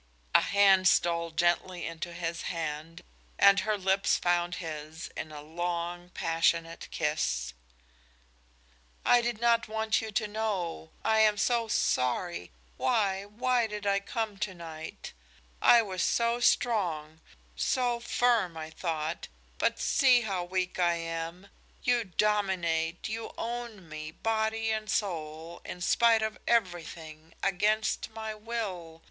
A 0.33 0.41
hand 0.41 0.87
stole 0.87 1.29
gently 1.29 1.85
into 1.85 2.11
his 2.13 2.41
hand, 2.49 3.03
and 3.37 3.59
her 3.59 3.77
lips 3.77 4.17
found 4.17 4.55
his 4.55 5.11
in 5.15 5.31
a 5.31 5.43
long, 5.43 6.09
passionate 6.09 6.87
kiss. 6.89 7.53
"I 9.05 9.21
did 9.21 9.39
not 9.39 9.67
want 9.67 10.01
you 10.01 10.11
to 10.11 10.27
know! 10.27 10.89
Ach, 11.05 11.05
I 11.07 11.19
am 11.19 11.37
so 11.37 11.67
sorry! 11.67 12.51
Why, 12.77 13.25
why 13.25 13.67
did 13.67 13.85
I 13.85 13.99
come 13.99 14.37
to 14.39 14.55
night? 14.55 15.13
I 15.61 15.83
was 15.83 16.01
so 16.01 16.39
strong, 16.39 17.21
so 17.55 17.99
firm, 17.99 18.57
I 18.57 18.71
thought, 18.71 19.27
but 19.59 19.79
see 19.79 20.21
how 20.21 20.43
weak 20.45 20.79
I 20.79 20.95
am. 20.95 21.45
You 21.83 22.05
dominate, 22.05 23.07
you 23.07 23.33
own 23.37 23.87
me, 23.87 24.09
body 24.09 24.71
and 24.71 24.89
soul, 24.89 25.61
in 25.63 25.79
spite 25.79 26.23
of 26.23 26.39
everything, 26.47 27.35
against 27.43 28.09
my 28.09 28.33
will. 28.33 28.99